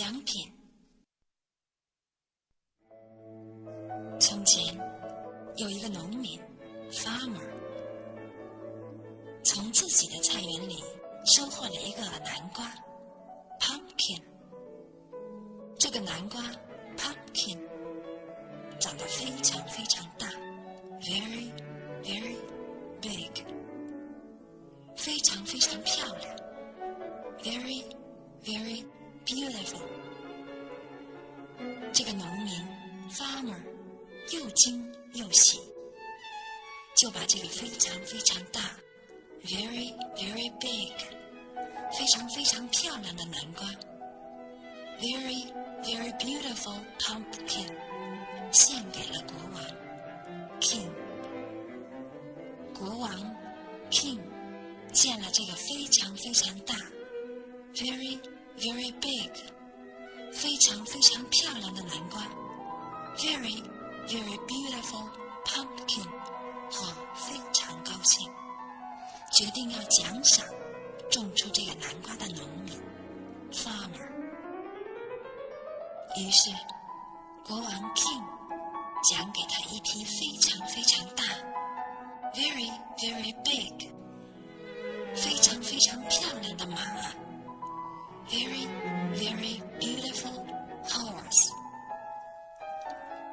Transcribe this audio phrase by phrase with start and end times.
[0.00, 0.50] 奖品。
[4.18, 4.74] 从前
[5.56, 6.40] 有一个农民
[6.90, 7.46] ，farmer，
[9.44, 10.82] 从自己的菜园里
[11.26, 12.64] 收获了一个南瓜
[13.60, 14.22] ，pumpkin。
[15.78, 16.40] 这个南瓜
[16.96, 17.58] ，pumpkin，
[18.78, 20.28] 长得非常非常大
[21.02, 21.52] ，very
[22.02, 22.36] very
[23.02, 23.44] big，
[24.96, 26.36] 非常非常漂亮
[27.42, 27.84] ，very
[28.42, 28.82] very
[29.30, 29.80] beautiful。
[31.92, 32.52] 这个农民
[33.10, 33.60] ，farmer，
[34.32, 35.60] 又惊又喜，
[36.96, 38.60] 就把这个非常非常大
[39.44, 40.92] ，very very big，
[41.96, 43.66] 非常非常漂亮的南瓜
[44.98, 47.72] ，very very beautiful pumpkin，
[48.52, 50.90] 献给了国王，king。
[52.74, 53.36] 国王
[53.90, 54.18] king
[54.92, 56.74] 见了这个非常非常大
[57.74, 58.18] ，very
[58.58, 59.30] very big，
[60.32, 62.22] 非常非常漂亮的南瓜
[63.16, 63.62] ，very
[64.06, 65.08] very beautiful
[65.44, 66.06] pumpkin，
[66.72, 68.30] 哦，非常高兴，
[69.32, 70.44] 决定要奖赏
[71.10, 72.80] 种出这个南瓜的农民
[73.52, 74.08] farmer。
[76.16, 76.50] 于是，
[77.46, 78.22] 国王 king
[79.08, 81.24] 奖给他一匹非常非常大。
[82.32, 83.88] very very big，
[85.16, 86.76] 非常非常漂亮的马
[88.30, 88.66] ，very
[89.14, 90.46] very beautiful
[90.84, 91.50] horse。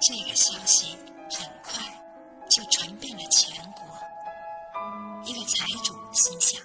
[0.00, 0.96] 这个消息
[1.30, 1.82] 很快
[2.48, 3.82] 就传遍了全国。
[5.24, 6.60] 一个财主心想，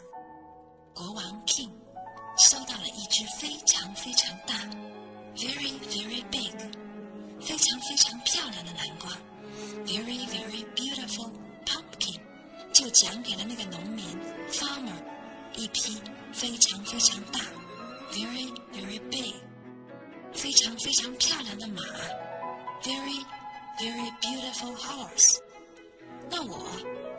[0.94, 1.72] 国王 king
[2.38, 4.56] 收到了一只非常非常大
[5.36, 6.52] ，very very big，
[7.39, 9.12] 非常非常漂亮的南瓜
[9.86, 11.31] ，very very beautiful。
[11.66, 12.19] pumpkin
[12.72, 14.06] 就奖给了那个农民
[14.50, 14.95] farmer
[15.56, 17.41] 一匹非常非常大
[18.18, 19.36] very very big
[20.34, 21.82] 非常非常漂亮的马
[22.82, 23.24] very
[23.80, 25.38] very beautiful horse。
[26.30, 26.68] 那我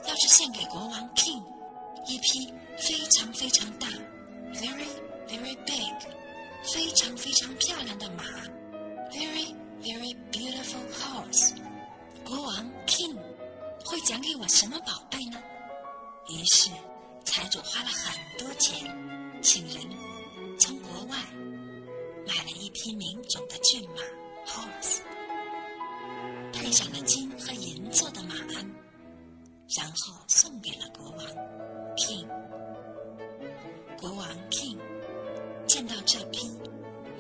[0.07, 1.43] 要是献给国王 king
[2.07, 3.87] 一匹非常非常大
[4.53, 4.89] very
[5.29, 5.95] very big
[6.63, 8.25] 非常非常漂亮的马
[9.11, 11.55] very very beautiful horse，
[12.25, 13.17] 国王 king。
[13.85, 15.41] 会奖给我什么宝贝呢？
[16.29, 16.69] 于是，
[17.25, 18.77] 财主花了很多钱，
[19.41, 19.88] 请人
[22.79, 23.97] 匹名种的骏马
[24.47, 25.01] （horse），
[26.53, 28.71] 配上了金和银做的马鞍，
[29.77, 31.27] 然后送给了国王
[31.97, 32.25] （king）。
[34.01, 34.79] 国王 king
[35.67, 36.49] 见到这匹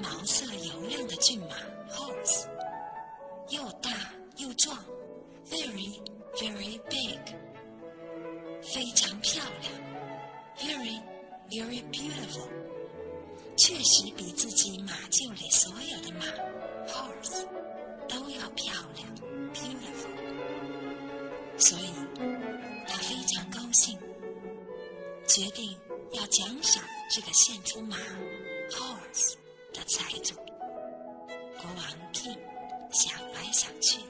[0.00, 1.56] 毛色油亮的骏马
[1.90, 2.46] （horse），
[3.48, 3.90] 又大
[4.36, 4.78] 又壮
[5.50, 6.00] ，very。
[6.36, 7.19] very big，
[8.62, 9.72] 非常漂亮
[10.56, 11.02] ，very
[11.50, 12.46] very beautiful，
[13.68, 16.24] 确实比自己马厩里所有的马
[16.90, 17.46] horse
[18.08, 19.06] 都要漂亮
[19.52, 20.08] beautiful，
[21.58, 21.90] 所以
[22.86, 23.98] 他非常高兴，
[25.26, 25.78] 决定
[26.12, 26.82] 要奖赏
[27.14, 27.98] 这个献出马
[28.70, 29.34] horse
[29.74, 30.34] 的财主。
[31.58, 31.84] 国王
[32.14, 32.38] king
[32.90, 34.00] 想来想去。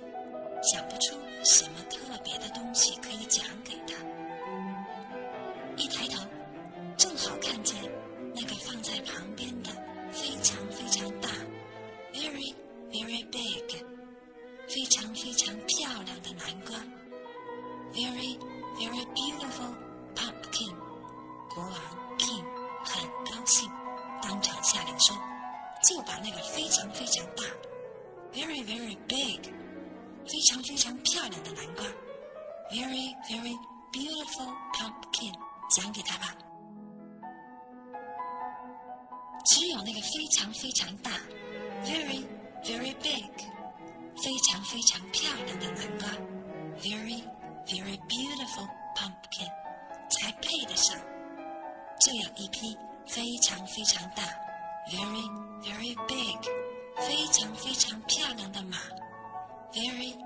[0.61, 3.45] 想不出什么特别的东西可以奖
[14.89, 16.75] 非常非常漂亮的南瓜
[17.93, 18.39] （very
[18.79, 19.75] very beautiful
[20.17, 20.75] pumpkin）。
[21.51, 21.75] 国王
[22.17, 22.43] king
[22.83, 23.71] 很高兴，
[24.23, 25.15] 当场下令说
[25.85, 27.45] ：“就把那个非常非常大
[28.33, 29.53] （very very big）。”
[30.27, 31.85] 非常非常漂亮的南瓜
[32.71, 33.55] ，very very
[33.93, 35.35] beautiful pumpkin，
[35.69, 36.35] 奖给他吧。
[39.45, 41.11] 只有那个非常非常大
[44.23, 46.09] 非常非常漂亮的南瓜
[46.81, 47.23] ，very
[47.67, 49.51] very beautiful pumpkin，
[50.11, 50.99] 才配得上
[52.01, 54.23] 这样一匹非常非常大
[54.91, 55.29] ，very
[55.63, 56.39] very big，
[56.97, 58.79] 非常非常漂亮的马。
[59.71, 60.17] very,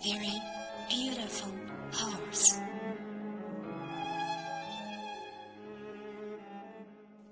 [0.00, 0.40] very
[0.88, 1.52] beautiful
[1.90, 2.56] horse。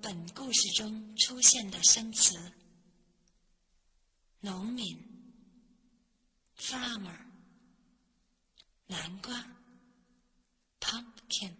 [0.02, 2.36] 本故事中出现的生词：
[4.40, 4.98] 农民
[6.60, 7.26] （farmer）、
[8.86, 9.34] 南瓜
[10.78, 11.56] （pumpkin）、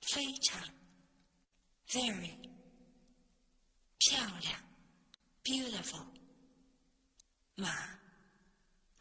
[0.00, 0.60] 非常
[1.86, 2.38] （very）、
[3.98, 4.60] 漂亮
[5.44, 6.06] （beautiful）、
[7.54, 8.00] 马。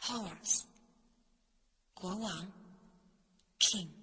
[0.09, 0.65] horse，
[1.93, 2.51] 国王
[3.59, 3.98] ，king。